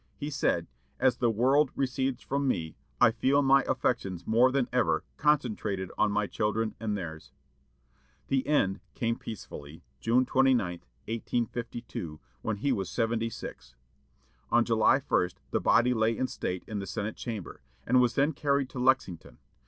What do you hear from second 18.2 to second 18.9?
carried to